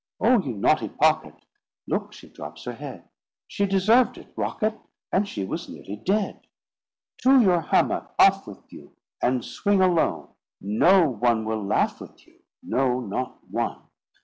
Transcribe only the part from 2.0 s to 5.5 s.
she drops her head." "She deserved it, Rocket, "And she